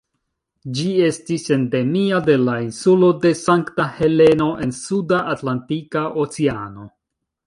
Ĝi 0.77 0.85
estis 1.07 1.43
endemia 1.55 2.21
de 2.29 2.37
la 2.45 2.55
insulo 2.67 3.09
de 3.25 3.31
Sankta 3.41 3.85
Heleno 3.97 4.47
en 4.65 4.73
Suda 4.79 5.21
Atlantika 5.35 6.03
Oceano. 6.25 6.87